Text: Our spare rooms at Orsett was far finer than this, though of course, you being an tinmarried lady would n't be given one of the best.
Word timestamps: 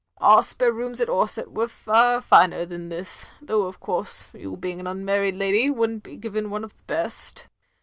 Our 0.17 0.41
spare 0.41 0.73
rooms 0.73 0.99
at 0.99 1.09
Orsett 1.09 1.49
was 1.51 1.71
far 1.71 2.21
finer 2.21 2.65
than 2.65 2.89
this, 2.89 3.33
though 3.39 3.67
of 3.67 3.79
course, 3.79 4.31
you 4.33 4.57
being 4.57 4.79
an 4.79 4.87
tinmarried 4.87 5.37
lady 5.37 5.69
would 5.69 5.89
n't 5.91 6.01
be 6.01 6.15
given 6.15 6.49
one 6.49 6.63
of 6.63 6.75
the 6.75 6.83
best. 6.87 7.47